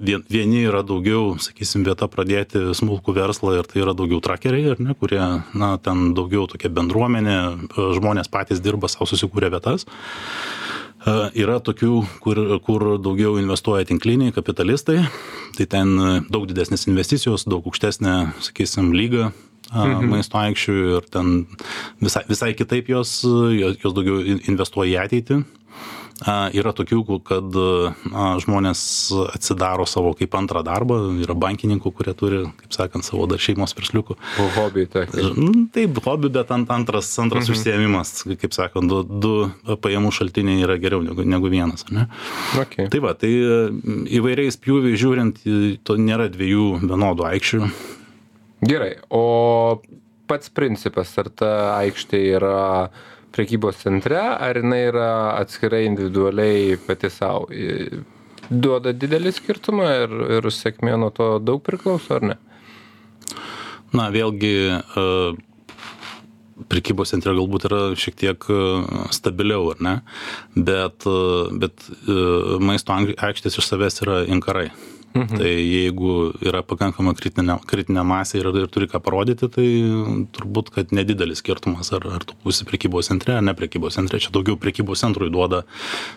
vien, 0.01 0.23
vieni 0.31 0.65
yra 0.65 0.83
daugiau, 0.87 1.37
sakysim, 1.39 1.85
vieta 1.85 2.09
pradėti 2.09 2.73
smulkų 2.75 3.15
verslą 3.15 3.59
ir 3.59 3.69
tai 3.69 3.83
yra 3.83 3.95
daugiau 3.95 4.21
trakeriai, 4.21 4.77
ne, 4.79 4.95
kurie, 4.95 5.21
na, 5.53 5.77
ten 5.83 6.15
daugiau 6.15 6.47
tokia 6.49 6.71
bendruomenė, 6.71 7.69
žmonės 7.77 8.31
patys 8.33 8.63
dirba 8.65 8.89
savo 8.89 9.09
susikūrę 9.11 9.51
vietas. 9.53 9.87
Yra 11.35 11.61
tokių, 11.65 11.95
kur, 12.21 12.39
kur 12.65 12.83
daugiau 13.01 13.39
investuoja 13.41 13.87
tinkliniai 13.89 14.35
kapitalistai, 14.37 15.07
tai 15.57 15.67
ten 15.67 15.95
daug 16.29 16.45
didesnės 16.49 16.87
investicijos, 16.89 17.47
daug 17.49 17.65
aukštesnė, 17.65 18.35
sakysim, 18.45 18.93
lyga 18.93 19.31
mhm. 19.73 20.11
maisto 20.13 20.41
aikščių 20.41 20.77
ir 20.97 21.09
ten 21.13 21.47
visai, 22.01 22.25
visai 22.29 22.53
kitaip 22.57 22.93
jos, 22.93 23.23
jos 23.25 23.97
daugiau 23.97 24.21
investuoja 24.49 24.93
į 24.93 25.01
ateitį. 25.07 25.43
Yra 26.29 26.73
tokių, 26.77 27.01
kad 27.25 27.57
žmonės 28.45 28.81
atsidaro 29.33 29.87
savo 29.89 30.13
kaip 30.19 30.35
antrą 30.37 30.63
darbą, 30.67 30.99
yra 31.23 31.37
bankininkų, 31.39 31.93
kurie 31.97 32.15
turi, 32.19 32.43
kaip 32.61 32.77
sakant, 32.77 33.07
savo 33.07 33.25
dar 33.31 33.41
šeimos 33.41 33.73
versliukų. 33.79 34.17
O 34.43 34.49
hobį, 34.57 34.87
taip. 34.93 35.15
Taip, 35.77 36.03
hobį, 36.05 36.33
bet 36.35 36.53
ant, 36.53 36.69
antras, 36.75 37.09
antras 37.23 37.49
mhm. 37.49 37.57
užsiemimas, 37.57 38.13
kaip 38.43 38.57
sakant, 38.57 38.91
du, 38.91 39.01
du 39.05 39.77
pajamų 39.81 40.13
šaltiniai 40.19 40.67
yra 40.67 40.77
geriau 40.83 41.05
negu, 41.07 41.25
negu 41.25 41.53
vienas. 41.53 41.87
Ne? 41.95 42.09
Okay. 42.61 42.91
Tai 42.93 43.01
va, 43.07 43.15
tai 43.17 43.33
įvairiais 44.21 44.61
pjūviais 44.61 45.01
žiūrint, 45.01 45.41
to 45.87 45.97
nėra 46.01 46.29
dviejų 46.33 46.69
vienodų 46.85 47.27
aikščių 47.31 47.65
Gerai, 48.61 48.99
o 49.09 49.81
pats 50.29 50.53
principas, 50.53 51.15
ar 51.19 51.31
ta 51.33 51.53
aikštė 51.81 52.19
yra 52.37 52.91
prekybos 53.35 53.81
centre, 53.83 54.19
ar 54.19 54.59
jinai 54.59 54.83
yra 54.89 55.11
atskirai 55.39 55.85
individualiai 55.89 56.79
pati 56.87 57.11
savo, 57.13 57.49
duoda 58.51 58.93
didelį 58.93 59.33
skirtumą 59.37 59.91
ir, 60.05 60.15
ir 60.39 60.51
sėkmė 60.55 60.97
nuo 60.99 61.11
to 61.15 61.33
daug 61.43 61.63
priklauso, 61.67 62.19
ar 62.19 62.27
ne? 62.33 62.39
Na, 63.95 64.07
vėlgi, 64.15 64.55
prekybos 66.71 67.11
centre 67.15 67.35
galbūt 67.35 67.67
yra 67.71 67.81
šiek 67.99 68.19
tiek 68.19 68.47
stabiliau, 69.15 69.73
ar 69.73 69.83
ne? 69.83 69.95
Bet, 70.55 71.07
bet 71.63 71.91
maisto 72.63 72.95
aikštės 72.95 73.59
iš 73.59 73.71
savęs 73.71 74.03
yra 74.05 74.23
inkarai. 74.31 74.69
Mhm. 75.11 75.39
Tai 75.41 75.51
jeigu 75.51 76.11
yra 76.47 76.61
pakankama 76.63 77.17
kritinė, 77.19 77.57
kritinė 77.67 78.05
masė 78.07 78.39
ir, 78.39 78.51
ir 78.63 78.69
turi 78.71 78.87
ką 78.91 79.01
parodyti, 79.03 79.49
tai 79.51 79.67
turbūt, 80.37 80.71
kad 80.77 80.95
nedidelis 80.95 81.43
skirtumas, 81.43 81.91
ar, 81.97 82.07
ar 82.15 82.27
tu 82.27 82.37
būsi 82.45 82.67
prekybos 82.69 83.11
centre, 83.11 83.35
ar 83.35 83.43
ne 83.43 83.55
prekybos 83.59 83.99
centre. 83.99 84.21
Čia 84.23 84.31
daugiau 84.35 84.59
prekybos 84.61 85.03
centrui 85.03 85.33
duoda, 85.35 85.65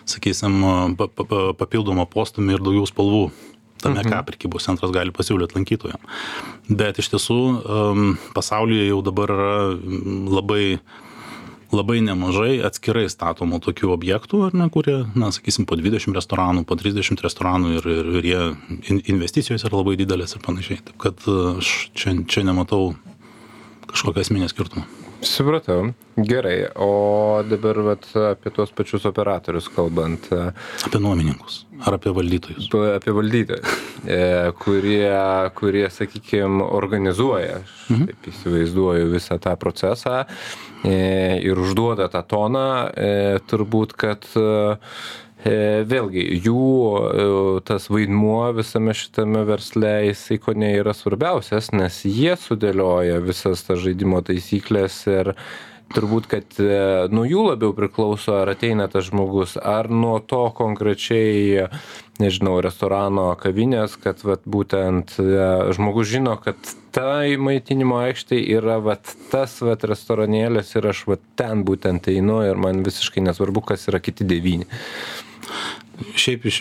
sakysim, 0.06 0.60
pa, 1.00 1.08
pa, 1.10 1.42
papildomą 1.58 2.06
postumį 2.10 2.54
ir 2.54 2.62
daugiau 2.62 2.86
spalvų 2.90 3.24
tame, 3.82 3.98
mhm. 3.98 4.12
ką 4.12 4.22
prekybos 4.30 4.68
centras 4.68 4.94
gali 4.94 5.14
pasiūlyti 5.14 5.58
lankytojams. 5.58 6.20
Bet 6.70 7.02
iš 7.02 7.10
tiesų 7.16 7.40
pasaulyje 8.36 8.88
jau 8.92 9.00
dabar 9.04 9.34
yra 9.34 9.56
labai 10.38 10.64
labai 11.74 12.00
nemažai 12.04 12.58
atskirai 12.66 13.06
statomų 13.12 13.60
tokių 13.64 13.92
objektų, 13.94 14.42
ar 14.48 14.56
ne, 14.56 14.68
kurie, 14.72 14.96
na, 15.18 15.30
sakysim, 15.34 15.66
po 15.68 15.78
20 15.80 16.16
restoranų, 16.16 16.64
po 16.68 16.78
30 16.80 17.22
restoranų 17.24 17.76
ir, 17.78 17.88
ir, 17.94 18.10
ir 18.20 18.28
jie 18.30 18.98
investicijos 19.12 19.66
yra 19.66 19.80
labai 19.80 19.98
didelės 20.00 20.36
ir 20.36 20.44
panašiai. 20.46 20.82
Taip 20.88 21.00
kad 21.06 21.26
aš 21.28 21.74
čia, 21.96 22.16
čia 22.30 22.46
nematau 22.46 22.94
kažkokio 23.90 24.24
esminio 24.24 24.50
skirtumo. 24.50 24.86
Supratau. 25.24 25.94
Gerai. 26.14 26.68
O 26.76 27.42
dabar 27.48 27.80
vat, 27.82 28.04
apie 28.30 28.52
tuos 28.54 28.70
pačius 28.70 29.06
operatorius 29.08 29.66
kalbant. 29.72 30.28
Apie 30.30 31.00
nuomininkus. 31.00 31.64
Ar 31.82 31.96
apie 31.96 32.12
valdytojus? 32.14 32.68
Apie 32.94 33.12
valdytojus, 33.16 33.80
e, 34.06 34.18
kurie, 34.62 35.10
kurie 35.58 35.88
sakykime, 35.90 36.62
organizuoja, 36.76 37.58
mhm. 37.88 38.06
taip 38.12 38.28
įsivaizduoju, 38.30 39.10
visą 39.10 39.40
tą 39.42 39.56
procesą 39.58 40.20
e, 40.22 40.94
ir 41.42 41.58
užduoda 41.58 42.06
tą 42.12 42.22
toną. 42.30 42.68
E, 42.94 43.10
turbūt, 43.50 43.96
kad 43.98 44.28
E, 44.38 44.42
vėlgi, 45.42 46.22
jų 46.44 46.60
e, 46.94 47.24
tas 47.66 47.90
vaidmuo 47.92 48.52
visame 48.56 48.94
šitame 48.96 49.42
versle, 49.48 50.06
jisai 50.08 50.38
ko 50.40 50.54
ne 50.56 50.70
yra 50.78 50.94
svarbiausias, 50.96 51.72
nes 51.76 52.00
jie 52.06 52.36
sudėlioja 52.38 53.18
visas 53.24 53.66
tas 53.66 53.82
žaidimo 53.82 54.22
taisyklės 54.24 55.02
ir 55.10 55.34
turbūt, 55.94 56.28
kad 56.30 56.56
e, 56.62 56.78
nuo 57.12 57.26
jų 57.28 57.48
labiau 57.50 57.74
priklauso, 57.76 58.38
ar 58.40 58.54
ateina 58.54 58.86
tas 58.90 59.10
žmogus, 59.10 59.58
ar 59.60 59.90
nuo 59.92 60.16
to 60.24 60.46
konkrečiai, 60.56 61.68
nežinau, 62.22 62.56
restorano 62.64 63.26
kavinės, 63.40 63.98
kad 64.00 64.22
vat, 64.24 64.44
būtent 64.46 65.16
žmogus 65.76 66.08
žino, 66.10 66.36
kad 66.40 66.56
tai 66.94 67.34
maitinimo 67.40 67.98
aikštė 68.06 68.38
yra 68.56 68.78
vat, 68.82 69.10
tas 69.32 69.58
vat, 69.66 69.84
restoranėlis 69.90 70.74
ir 70.78 70.90
aš 70.92 71.04
vat, 71.10 71.22
ten 71.38 71.66
būtent 71.66 72.08
einu 72.12 72.40
ir 72.46 72.60
man 72.60 72.84
visiškai 72.86 73.24
nesvarbu, 73.26 73.64
kas 73.72 73.88
yra 73.90 74.00
kiti 74.02 74.26
devyni. 74.30 74.70
Šiaip 76.18 76.46
iš, 76.50 76.60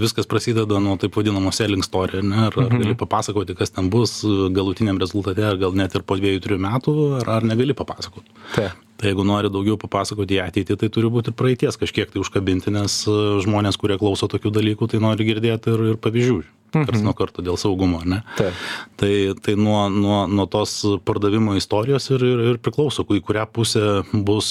viskas 0.00 0.28
prasideda 0.30 0.80
nuo 0.82 0.96
taip 1.00 1.16
vadinamo 1.16 1.52
selling 1.54 1.84
story, 1.86 2.22
ne? 2.24 2.48
ar, 2.48 2.56
ar 2.56 2.70
mhm. 2.70 2.82
gali 2.82 2.96
papasakoti, 2.98 3.56
kas 3.58 3.74
ten 3.74 3.90
bus 3.92 4.18
galutiniam 4.56 4.98
rezultate, 5.02 5.44
ar 5.46 5.60
gal 5.60 5.76
net 5.78 5.94
ir 5.94 6.04
po 6.06 6.18
dviejų, 6.18 6.42
trijų 6.44 6.62
metų, 6.66 6.96
ar, 7.20 7.30
ar 7.38 7.46
negali 7.46 7.76
papasakoti. 7.76 8.28
Ta. 8.56 8.72
Tai 8.96 9.10
jeigu 9.10 9.26
nori 9.28 9.52
daugiau 9.52 9.76
papasakoti 9.80 10.38
į 10.38 10.44
ateitį, 10.46 10.78
tai 10.80 10.88
turi 10.92 11.10
būti 11.12 11.28
ir 11.30 11.36
praeities 11.36 11.76
kažkiek 11.76 12.12
tai 12.12 12.22
užkabinti, 12.22 12.72
nes 12.72 13.02
žmonės, 13.44 13.76
kurie 13.80 13.98
klauso 14.00 14.28
tokių 14.32 14.54
dalykų, 14.56 14.88
tai 14.88 15.02
nori 15.04 15.28
girdėti 15.28 15.74
ir, 15.74 15.90
ir 15.92 15.98
pavyzdžių 16.00 16.38
karts 16.84 17.04
nuo 17.04 17.14
karto 17.16 17.44
dėl 17.46 17.58
saugumo, 17.60 18.02
ne? 18.08 18.20
Taip. 18.38 18.60
Tai, 19.00 19.12
tai 19.42 19.56
nuo, 19.60 19.86
nuo, 19.92 20.18
nuo 20.28 20.46
tos 20.50 20.78
pardavimo 21.06 21.56
istorijos 21.58 22.10
ir, 22.12 22.26
ir, 22.26 22.44
ir 22.52 22.60
priklauso, 22.62 23.06
į 23.06 23.22
kurią 23.24 23.46
pusę 23.56 23.86
bus, 24.12 24.50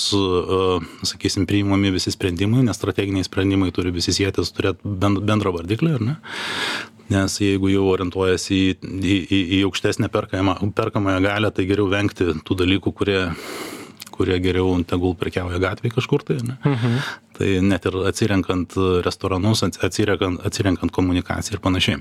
sakysim, 1.06 1.48
priimami 1.50 1.94
visi 1.96 2.14
sprendimai, 2.14 2.66
nes 2.66 2.80
strateginiai 2.80 3.28
sprendimai 3.28 3.72
turi 3.76 3.94
visi 3.96 4.16
sėtis 4.16 4.54
turėti 4.56 4.96
bendrą 4.96 5.54
vardiklį, 5.56 5.96
ar 6.00 6.06
ne? 6.10 6.18
Nes 7.14 7.38
jeigu 7.38 7.70
jau 7.70 7.86
orientuojasi 7.92 8.56
į, 8.58 8.70
į, 8.82 9.16
į, 9.22 9.40
į 9.60 9.62
aukštesnę 9.68 10.10
perkamąją 10.10 11.20
galę, 11.22 11.52
tai 11.54 11.68
geriau 11.70 11.86
vengti 11.92 12.32
tų 12.42 12.58
dalykų, 12.64 12.94
kurie 12.98 13.20
kurie 14.16 14.38
geriau 14.44 14.74
tegul 14.88 15.16
prekiauja 15.20 15.60
gatvėje 15.62 15.98
kažkur 15.98 16.26
tai. 16.28 16.40
Ne? 16.44 16.58
Mhm. 16.64 17.00
Tai 17.36 17.50
net 17.68 17.88
ir 17.90 17.98
atsirenkant 18.08 18.78
restoranus, 19.06 19.66
atsirenkant, 19.66 20.40
atsirenkant 20.48 20.94
komunikaciją 20.96 21.58
ir 21.58 21.64
panašiai. 21.64 22.00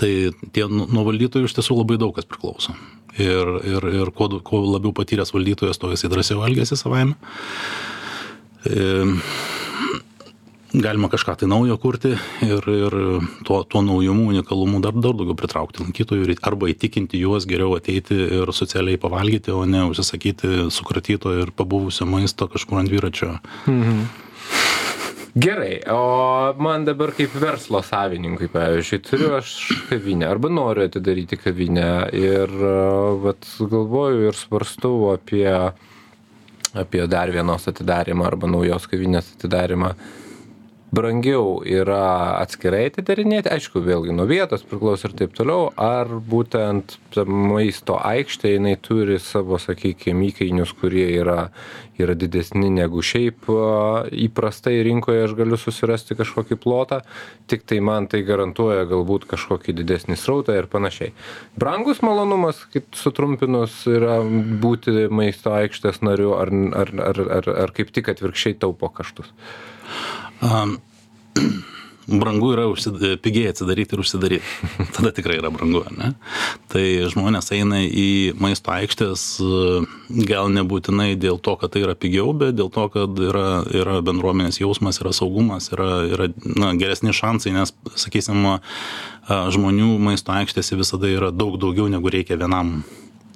Tai 0.00 0.10
tie 0.54 0.64
nu, 0.70 0.86
nuo 0.88 1.04
valdytojų 1.06 1.48
iš 1.48 1.56
tiesų 1.58 1.76
labai 1.82 1.98
daug 2.00 2.14
kas 2.16 2.26
priklauso. 2.28 2.74
Ir, 3.20 3.50
ir, 3.68 3.84
ir 4.00 4.10
kuo, 4.16 4.30
kuo 4.42 4.62
labiau 4.64 4.94
patyręs 4.96 5.30
valdytojas, 5.34 5.78
to 5.78 5.92
jisai 5.92 6.10
drąsiau 6.10 6.42
elgesi 6.46 6.78
savaime. 6.78 7.14
E, 8.64 9.04
galima 10.74 11.08
kažką 11.08 11.36
tai 11.38 11.48
naujo 11.48 11.76
kurti 11.78 12.14
ir, 12.42 12.66
ir 12.66 12.96
tuo, 13.46 13.62
tuo 13.62 13.82
naujumu, 13.82 14.28
unikalumu 14.32 14.80
dar, 14.82 14.96
dar 14.96 15.14
daugiau 15.14 15.36
pritraukti 15.38 15.84
lankytojų 15.84 16.36
arba 16.42 16.70
įtikinti 16.72 17.20
juos 17.22 17.46
geriau 17.46 17.76
ateiti 17.78 18.16
ir 18.40 18.50
socialiai 18.52 18.98
pavalgyti, 19.00 19.54
o 19.54 19.64
ne 19.68 19.84
užsisakyti 19.90 20.68
sukratyto 20.74 21.34
ir 21.38 21.54
pabuvusio 21.54 22.08
maisto 22.10 22.48
kažkur 22.50 22.82
ant 22.82 22.90
dviračio. 22.90 23.36
Mhm. 23.70 24.04
Gerai, 25.34 25.80
o 25.90 26.54
man 26.62 26.84
dabar 26.86 27.10
kaip 27.10 27.32
verslo 27.42 27.80
savininkui, 27.82 28.46
pavyzdžiui, 28.54 29.00
turiu 29.02 29.32
aš 29.34 29.54
kavinę 29.88 30.28
arba 30.30 30.50
noriu 30.50 30.84
atidaryti 30.86 31.38
kavinę 31.40 31.88
ir 32.14 32.52
vat, 33.22 33.48
galvoju 33.58 34.28
ir 34.28 34.38
svarstau 34.38 35.08
apie, 35.10 35.48
apie 36.70 37.06
dar 37.10 37.34
vienos 37.34 37.66
atidarimą 37.66 38.28
arba 38.30 38.50
naujos 38.52 38.86
kavinės 38.90 39.32
atidarimą 39.34 39.90
brangiau 40.94 41.62
yra 41.66 42.38
atskirai 42.40 42.86
atidarinėti, 42.88 43.50
aišku, 43.52 43.82
vėlgi 43.84 44.14
nuo 44.14 44.26
vietos 44.30 44.64
priklauso 44.68 45.08
ir 45.08 45.16
taip 45.18 45.34
toliau, 45.36 45.70
ar 45.80 46.10
būtent 46.30 46.96
maisto 47.26 47.96
aikštė 47.98 48.54
jinai 48.54 48.74
turi 48.82 49.18
savo, 49.22 49.58
sakykime, 49.62 50.28
įkainius, 50.30 50.74
kurie 50.78 51.06
yra, 51.16 51.48
yra 52.00 52.16
didesni 52.18 52.70
negu 52.74 53.02
šiaip 53.04 53.48
įprastai 54.26 54.76
rinkoje 54.86 55.26
aš 55.26 55.36
galiu 55.38 55.58
susirasti 55.60 56.18
kažkokį 56.18 56.58
plotą, 56.62 57.00
tik 57.50 57.66
tai 57.70 57.80
man 57.84 58.08
tai 58.10 58.22
garantuoja 58.26 58.86
galbūt 58.90 59.28
kažkokį 59.30 59.76
didesnį 59.82 60.18
srautą 60.20 60.58
ir 60.58 60.70
panašiai. 60.70 61.14
Brangus 61.58 62.02
malonumas, 62.06 62.64
kaip 62.74 62.90
sutrumpinus, 62.98 63.82
yra 63.90 64.20
būti 64.24 65.08
maisto 65.10 65.54
aikštės 65.54 66.02
nariu 66.06 66.34
ar, 66.38 66.52
ar, 66.84 66.96
ar, 67.10 67.24
ar, 67.38 67.54
ar 67.66 67.76
kaip 67.76 67.94
tik 67.94 68.10
atvirkščiai 68.14 68.58
taupo 68.62 68.90
kaštus. 68.94 69.30
Um, 70.42 70.78
brangu 72.06 72.52
yra 72.52 72.66
užsid... 72.68 72.98
pigiai 73.24 73.50
atsidaryti 73.52 73.96
ir 73.96 74.02
užsidaryti. 74.02 74.44
Tada 74.96 75.12
tikrai 75.14 75.38
yra 75.40 75.50
brangu, 75.54 75.84
ne? 75.96 76.12
Tai 76.72 76.84
žmonės 77.12 77.50
eina 77.56 77.80
į 77.86 78.34
maisto 78.40 78.72
aikštės 78.74 79.24
gal 80.28 80.50
nebūtinai 80.52 81.14
dėl 81.20 81.40
to, 81.42 81.56
kad 81.60 81.74
tai 81.74 81.84
yra 81.86 81.96
pigiau, 81.96 82.34
bet 82.36 82.58
dėl 82.58 82.70
to, 82.74 82.88
kad 82.92 83.22
yra, 83.28 83.62
yra 83.72 84.00
bendruomenės 84.04 84.60
jausmas, 84.60 85.00
yra 85.02 85.14
saugumas, 85.16 85.70
yra, 85.72 86.04
yra 86.10 86.28
na, 86.44 86.74
geresni 86.80 87.14
šansai, 87.16 87.54
nes, 87.56 87.74
sakysim, 88.00 88.44
žmonių 89.28 89.94
maisto 90.02 90.34
aikštėse 90.36 90.76
visada 90.76 91.08
yra 91.08 91.32
daug 91.32 91.56
daugiau 91.60 91.88
negu 91.88 92.12
reikia 92.12 92.36
vienam 92.40 92.82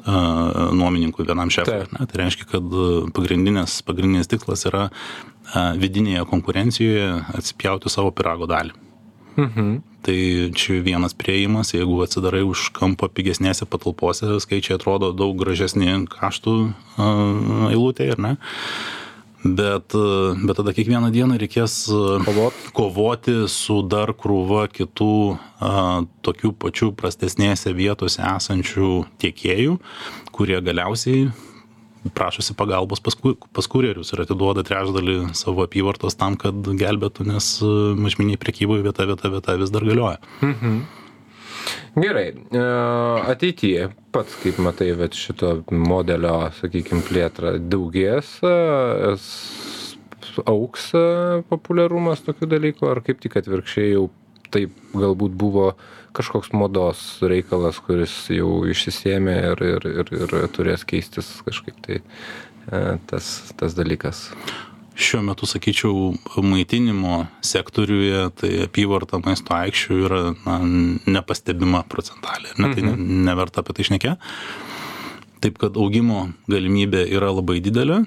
nuomininkui, 0.06 1.26
vienam 1.26 1.50
šefui. 1.52 1.86
Ne? 1.94 2.06
Tai 2.06 2.20
reiškia, 2.22 2.48
kad 2.52 2.76
pagrindinis, 3.16 3.80
pagrindinis 3.86 4.30
tikslas 4.30 4.66
yra 4.68 4.88
vidinėje 5.80 6.26
konkurencijoje 6.28 7.08
atspjauti 7.38 7.92
savo 7.92 8.12
pirago 8.14 8.48
dalį. 8.50 8.76
Mhm. 9.38 9.76
Tai 10.02 10.18
čia 10.54 10.78
vienas 10.82 11.14
prieimas, 11.14 11.72
jeigu 11.74 11.98
atsidarai 12.04 12.44
už 12.46 12.70
kampo 12.74 13.08
pigesnėse 13.10 13.66
patalpose, 13.66 14.38
skaičiai 14.40 14.78
atrodo 14.78 15.10
daug 15.12 15.34
gražesni 15.38 16.06
kaštų 16.10 16.54
eilutėje, 17.72 18.14
ar 18.16 18.22
ne? 18.22 18.32
Bet 19.44 19.94
bet 20.44 20.58
tada 20.58 20.74
kiekvieną 20.74 21.10
dieną 21.14 21.38
reikės 21.38 21.86
Kovot. 22.26 22.56
kovoti 22.74 23.36
su 23.48 23.80
dar 23.86 24.14
krūva 24.18 24.66
kitų 24.72 25.12
a, 25.60 25.72
tokių 26.26 26.54
pačių 26.58 26.92
prastesnėse 26.98 27.74
vietose 27.76 28.22
esančių 28.22 28.92
tiekėjų, 29.22 29.78
kurie 30.34 30.58
galiausiai 30.62 31.28
prašosi 32.14 32.54
pagalbos 32.54 33.00
pas, 33.00 33.16
pas 33.52 33.66
kurjerius 33.70 34.12
ir 34.14 34.22
atiduoda 34.24 34.64
trečdalį 34.66 35.34
savo 35.36 35.64
apyvartos 35.66 36.16
tam, 36.18 36.38
kad 36.40 36.54
gelbėtų, 36.54 37.26
nes 37.28 37.50
mažminiai 37.98 38.40
priekyboje 38.40 38.86
vieta, 38.86 39.06
vieta, 39.08 39.30
vieta 39.32 39.58
vis 39.60 39.74
dar 39.74 39.86
galioja. 39.86 40.18
Gerai, 41.98 42.28
e, 42.34 42.62
ateityje 43.32 43.88
pats 44.14 44.36
kaip 44.42 44.58
matai, 44.62 44.92
bet 44.98 45.16
šito 45.18 45.58
modelio, 45.70 46.50
sakykime, 46.60 47.02
plėtra 47.06 47.56
daugės, 47.58 48.36
e, 48.46 49.14
auks 50.48 50.90
e, 50.96 51.04
populiarumas 51.50 52.22
tokių 52.26 52.50
dalykų, 52.54 52.90
ar 52.92 53.02
kaip 53.06 53.22
tik 53.24 53.38
atvirkščiai 53.40 53.92
jau 53.94 54.08
taip 54.54 54.76
galbūt 54.96 55.34
buvo 55.36 55.72
kažkoks 56.16 56.54
modos 56.56 57.02
reikalas, 57.20 57.80
kuris 57.84 58.14
jau 58.32 58.62
išsisėmė 58.70 59.36
ir, 59.50 59.64
ir, 59.74 59.90
ir, 60.04 60.14
ir 60.16 60.36
turės 60.54 60.86
keistis 60.88 61.28
kažkaip 61.46 61.76
tai 61.84 62.00
tas, 63.08 63.28
tas 63.60 63.76
dalykas. 63.76 64.28
Šiuo 64.98 65.20
metu, 65.22 65.46
sakyčiau, 65.46 66.14
maitinimo 66.42 67.28
sektoriuje 67.46 68.24
tai 68.40 68.48
apyvarta 68.64 69.20
maisto 69.22 69.54
aikščių 69.54 69.98
yra 70.08 70.22
na, 70.42 70.56
nepastebima 71.06 71.84
procentalė. 71.86 72.50
Ne, 72.58 72.72
tai 72.74 72.82
ne, 72.82 72.96
neverta 73.28 73.62
apie 73.62 73.76
tai 73.78 73.86
šnekė. 73.86 74.16
Taip 75.38 75.60
kad 75.62 75.76
augimo 75.78 76.24
galimybė 76.50 77.04
yra 77.14 77.30
labai 77.30 77.60
didelė. 77.62 78.00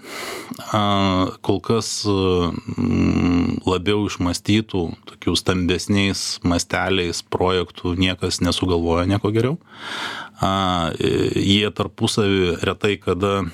Kol 1.48 1.62
kas 1.64 1.94
mm, 2.04 3.62
labiau 3.64 4.04
išmastytų, 4.10 4.84
tokių 5.14 5.38
stambesniais 5.40 6.26
masteliais 6.44 7.24
projektų 7.24 7.96
niekas 7.96 8.44
nesugalvoja 8.44 9.08
nieko 9.08 9.32
geriau. 9.32 9.56
Jie 11.40 11.72
tarpusavį 11.72 12.58
retai 12.68 12.98
kada 13.00 13.46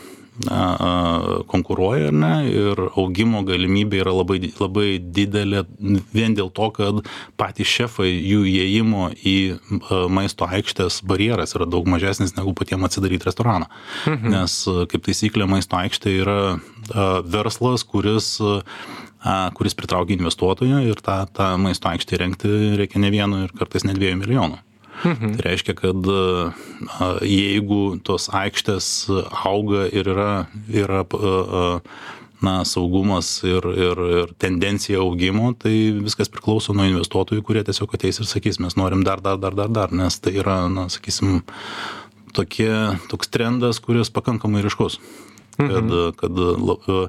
na, 0.46 0.60
konkuruoja 1.50 2.12
ar 2.12 2.15
ne 2.15 2.34
ir 2.50 2.82
augimo 3.00 3.41
galimybė 3.48 4.01
yra 4.03 4.13
labai, 4.13 4.39
labai 4.60 4.88
didelė 5.00 5.63
vien 6.13 6.38
dėl 6.38 6.51
to, 6.53 6.70
kad 6.75 7.01
patys 7.39 7.72
šefai, 7.79 8.10
jų 8.12 8.44
įėjimo 8.51 9.10
į 9.17 9.38
maisto 10.13 10.46
aikštės 10.46 11.01
barjeras 11.08 11.58
yra 11.58 11.70
daug 11.70 11.89
mažesnis 11.89 12.36
negu 12.38 12.53
patiems 12.58 12.89
atsidaryti 12.89 13.29
restoraną. 13.29 13.72
Mhm. 14.06 14.36
Nes 14.36 14.60
kaip 14.94 15.08
taisyklė 15.10 15.50
maisto 15.50 15.79
aikštė 15.79 16.15
yra 16.22 16.39
verslas, 17.25 17.86
kuris 17.88 18.38
kuris 19.58 19.74
pritraukia 19.75 20.15
investuotoją 20.15 20.84
ir 20.88 21.01
tą, 21.03 21.17
tą 21.34 21.50
maisto 21.60 21.89
aikštę 21.89 22.15
įrengti 22.15 22.53
reikia 22.79 23.01
ne 23.01 23.10
vieno 23.12 23.44
ir 23.44 23.53
kartais 23.58 23.84
ne 23.84 23.96
dviejų 23.98 24.22
milijonų. 24.22 24.62
Mhm. 25.04 25.36
Tai 25.38 25.46
reiškia, 25.46 25.75
kad 25.77 26.08
jeigu 27.22 27.82
tos 28.04 28.30
aikštės 28.34 28.88
auga 29.46 29.86
ir 29.94 30.10
yra, 30.13 30.32
yra 30.74 31.04
na, 32.42 32.62
saugumas 32.66 33.30
ir, 33.48 33.66
ir, 33.74 34.01
ir 34.22 34.34
tendencija 34.41 35.02
augimo, 35.02 35.52
tai 35.58 35.74
viskas 36.04 36.30
priklauso 36.30 36.76
nuo 36.78 36.86
investuotojų, 36.86 37.41
kurie 37.45 37.63
tiesiog 37.65 37.95
ateis 37.98 38.21
ir 38.21 38.30
sakys, 38.30 38.60
mes 38.62 38.78
norim 38.78 39.04
dar, 39.06 39.21
dar, 39.26 39.39
dar, 39.41 39.58
dar, 39.58 39.71
dar, 39.74 39.93
nes 39.95 40.19
tai 40.21 40.36
yra, 40.38 40.60
na, 40.69 40.86
sakysim, 40.93 41.41
tokie, 42.38 42.69
toks 43.10 43.34
trendas, 43.34 43.82
kuris 43.82 44.13
pakankamai 44.13 44.62
ryškus. 44.65 45.00
Kad, 45.58 45.89
kad 46.19 46.38
la- 46.38 47.08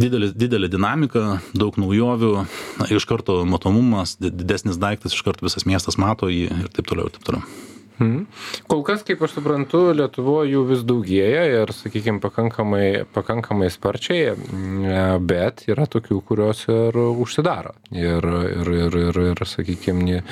didelis, 0.00 0.34
didelė 0.38 0.70
dinamika, 0.72 1.38
daug 1.56 1.76
naujovių, 1.80 2.32
na, 2.80 2.88
iš 2.90 3.06
karto 3.10 3.42
matomumas, 3.48 4.16
di- 4.20 4.32
didesnis 4.34 4.80
daiktas, 4.80 5.14
iš 5.14 5.22
karto 5.26 5.46
visas 5.46 5.68
miestas 5.68 6.00
mato 6.00 6.30
jį 6.32 6.48
ir 6.64 6.74
taip 6.74 6.90
toliau, 6.90 7.10
ir 7.10 7.16
taip 7.18 7.30
toliau. 7.30 7.46
Mhm. 7.94 8.24
Kol 8.66 8.80
kas, 8.82 9.04
kaip 9.06 9.20
aš 9.22 9.36
suprantu, 9.36 9.80
Lietuvoje 9.94 10.50
jų 10.50 10.62
vis 10.66 10.82
daugėja 10.86 11.44
ir, 11.60 11.70
sakykime, 11.70 12.18
pakankamai, 12.22 13.04
pakankamai 13.14 13.68
sparčiai, 13.70 14.34
mm, 14.34 15.22
bet 15.28 15.62
yra 15.70 15.86
tokių, 15.86 16.18
kurios 16.26 16.64
ir 16.66 16.98
užsidaro. 16.98 17.76
Ir, 17.94 18.26
ir, 18.50 18.72
ir, 18.80 18.98
ir, 19.04 19.20
ir 19.30 19.46
sakykime, 19.46 20.02
ne, 20.08 20.22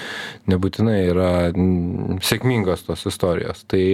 nebūtinai 0.50 0.98
yra 1.12 1.30
sėkmingos 2.26 2.82
tos 2.88 3.06
istorijos. 3.12 3.62
Tai 3.70 3.84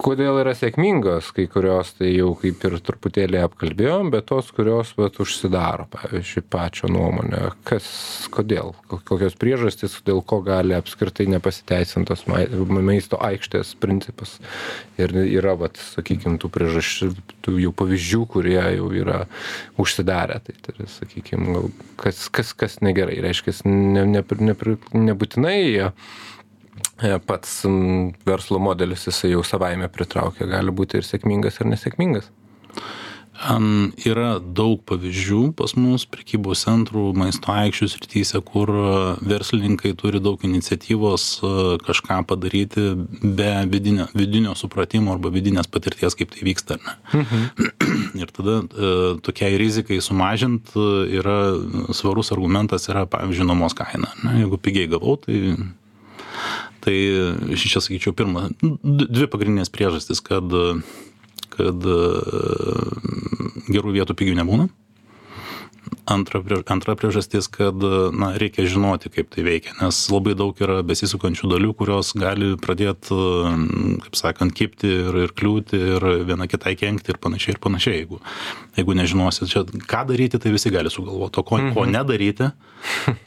kodėl 0.00 0.38
yra 0.42 0.52
sėkmingos, 0.56 1.28
kai 1.34 1.44
kurios 1.50 1.92
tai 1.98 2.10
jau 2.12 2.32
kaip 2.38 2.62
ir 2.66 2.76
truputėlį 2.84 3.40
apkalbėjom, 3.44 4.10
bet 4.14 4.26
tos, 4.30 4.50
kurios 4.54 4.92
vat, 4.98 5.18
užsidaro, 5.22 5.86
pavyzdžiui, 5.92 6.42
pačio 6.50 6.90
nuomonė, 6.92 7.42
kas, 7.68 7.86
kodėl, 8.34 8.72
ko- 8.90 9.00
kokios 9.06 9.36
priežastys, 9.40 9.96
dėl 10.06 10.22
ko 10.26 10.40
gali 10.46 10.76
apskritai 10.76 11.26
nepasiteisintos 11.34 12.26
mai- 12.30 12.48
maisto 12.80 13.20
aikštės 13.22 13.74
principas. 13.80 14.36
Ir 14.98 15.14
yra, 15.24 15.54
vat, 15.58 15.78
sakykime, 15.94 16.38
tų 16.42 16.50
priežasčių, 16.54 17.12
tų 17.46 17.56
jau 17.62 17.72
pavyzdžių, 17.76 18.22
kurie 18.34 18.60
jau 18.60 18.90
yra 18.94 19.24
užsidarę. 19.80 20.40
Tai, 20.44 20.54
tai 20.66 20.90
sakykime, 20.90 21.56
gal 21.56 21.72
kas, 22.00 22.28
kas, 22.28 22.52
kas 22.54 22.78
negerai, 22.84 23.20
reiškia, 23.24 23.56
ne, 23.68 24.06
ne, 24.06 24.22
ne, 24.22 24.54
nebūtinai 25.08 25.58
jie 25.64 25.90
pats 27.26 27.64
m, 27.68 28.12
verslo 28.26 28.60
modelis 28.62 29.06
jisai 29.08 29.34
jau 29.34 29.42
savaime 29.46 29.88
pritraukia, 29.92 30.48
gali 30.50 30.74
būti 30.74 31.00
ir 31.00 31.06
sėkmingas, 31.06 31.60
ir 31.60 31.70
nesėkmingas. 31.72 32.30
Am, 33.34 33.90
Yra 34.06 34.38
daug 34.38 34.78
pavyzdžių 34.86 35.40
pas 35.58 35.72
mus 35.74 36.04
prekybos 36.06 36.62
centrų, 36.64 37.08
maisto 37.18 37.50
aikščių 37.50 37.88
srityse, 37.90 38.40
kur 38.46 38.70
a, 38.70 38.92
verslininkai 39.26 39.90
turi 39.98 40.20
daug 40.22 40.42
iniciatyvos 40.46 41.26
a, 41.42 41.52
kažką 41.82 42.20
padaryti 42.30 42.86
be 43.20 43.50
vidinio, 43.72 44.06
vidinio 44.14 44.54
supratimo 44.56 45.16
arba 45.16 45.34
vidinės 45.34 45.66
patirties, 45.66 46.14
kaip 46.14 46.30
tai 46.32 46.46
vyksta. 46.46 46.78
Ne? 46.78 47.24
Ir 48.22 48.30
tada 48.34 48.60
e, 48.62 48.92
tokiai 49.26 49.58
rizikai 49.60 49.98
sumažint 50.04 50.70
e, 50.78 50.90
yra 51.18 51.38
svarus 51.90 52.30
argumentas 52.34 52.86
yra, 52.92 53.02
pavyzdžiui, 53.10 53.50
nuomos 53.50 53.74
kaina. 53.76 54.14
Ne? 54.22 54.44
Jeigu 54.44 54.62
pigiai 54.62 54.92
gavau, 54.94 55.18
tai 55.20 55.56
Tai 56.84 56.96
čia 57.56 57.80
sakyčiau, 57.80 58.12
pirma, 58.16 58.50
dvi 58.60 59.28
pagrindinės 59.32 59.72
priežastys, 59.72 60.20
kad, 60.24 60.52
kad 61.54 61.86
e, 61.88 62.00
gerų 63.72 63.94
vietų 63.96 64.16
pigių 64.20 64.36
nebūna. 64.42 64.68
Antra, 66.04 66.42
antra 66.68 66.94
priežastis, 67.00 67.46
kad 67.48 67.80
na, 68.12 68.34
reikia 68.40 68.66
žinoti, 68.68 69.08
kaip 69.12 69.30
tai 69.32 69.44
veikia, 69.46 69.72
nes 69.78 69.98
labai 70.12 70.34
daug 70.36 70.58
yra 70.60 70.82
besisukančių 70.84 71.48
dalių, 71.54 71.70
kurios 71.78 72.12
gali 72.20 72.50
pradėti, 72.60 73.16
kaip 74.04 74.18
sakant, 74.18 74.52
kipti 74.56 74.90
ir, 74.98 75.18
ir 75.24 75.32
kliūti 75.32 75.80
ir 75.94 76.06
viena 76.28 76.48
kitai 76.50 76.74
kenkti 76.76 77.14
ir 77.14 77.20
panašiai 77.24 77.56
ir 77.56 77.62
panašiai. 77.64 78.02
Jeigu, 78.02 78.20
jeigu 78.76 78.98
nežinosit, 79.00 79.48
čia, 79.48 79.64
ką 79.64 80.04
daryti, 80.12 80.40
tai 80.40 80.52
visi 80.52 80.72
gali 80.74 80.92
sugalvoti, 80.92 81.40
o 81.40 81.48
ko, 81.48 81.60
mhm. 81.62 81.72
ko 81.76 81.88
nedaryti, 81.88 82.52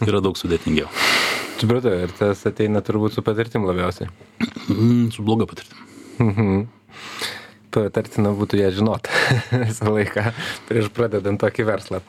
yra 0.05 0.21
daug 0.21 0.37
sudėtingiau. 0.37 0.89
Supratau, 1.57 1.95
ir 2.05 2.11
tas 2.13 2.43
ateina 2.45 2.83
turbūt 2.85 3.17
su 3.17 3.25
patirtim 3.25 3.65
labiausiai. 3.65 4.11
Mm, 4.69 5.07
su 5.15 5.25
bloga 5.25 5.49
patirtim. 5.49 6.67
Patartina 7.73 8.31
būtų 8.37 8.61
ją 8.61 8.69
žinoti 8.77 9.13
visą 9.65 9.91
laiką 9.93 10.31
prieš 10.69 10.91
pradedant 10.93 11.41
tokį 11.41 11.65
verslą. 11.67 12.01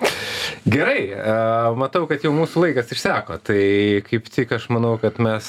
Gerai, 0.67 1.03
e, 1.13 1.35
matau, 1.79 2.05
kad 2.11 2.25
jau 2.25 2.33
mūsų 2.35 2.65
laikas 2.67 2.91
išseko, 2.95 3.39
tai 3.47 3.63
kaip 4.07 4.29
tik 4.33 4.53
aš 4.57 4.69
manau, 4.75 4.97
kad 5.01 5.21
mes 5.23 5.49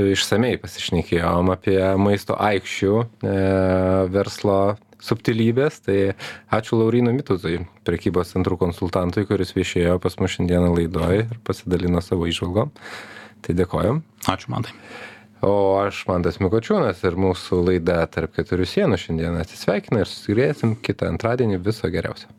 išsamei 0.00 0.58
pasišnekėjom 0.62 1.52
apie 1.54 1.78
maisto 2.00 2.36
aikščių 2.36 2.94
e, 3.02 3.36
verslo 4.12 4.58
subtilybės. 5.02 5.80
Tai 5.86 5.98
ačiū 6.54 6.78
Laurino 6.80 7.14
Mituzui, 7.14 7.62
prekybos 7.86 8.34
centrų 8.34 8.58
konsultantui, 8.60 9.26
kuris 9.28 9.54
viešėjo 9.56 9.98
pas 10.02 10.18
mus 10.20 10.36
šiandieną 10.36 10.74
laidoje 10.76 11.24
ir 11.26 11.40
pasidalino 11.46 12.02
savo 12.04 12.28
išvalgom. 12.30 12.74
Tai 13.42 13.56
dėkojom. 13.58 14.04
Ačiū 14.30 14.52
man 14.54 14.68
tai. 14.68 14.76
O 15.42 15.80
aš 15.82 16.04
Mantas 16.06 16.38
Mikočiūnas 16.38 17.00
ir 17.02 17.16
mūsų 17.18 17.64
laida 17.66 18.04
tarp 18.06 18.36
keturių 18.36 18.68
sienų 18.70 19.00
šiandien 19.02 19.40
atsisveikina 19.40 20.04
ir 20.04 20.10
susigrėsim 20.10 20.76
kitą 20.86 21.10
antradienį 21.10 21.58
viso 21.66 21.90
geriausio. 21.90 22.30